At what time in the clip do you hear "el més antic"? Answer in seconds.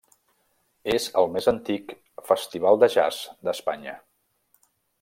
1.21-1.93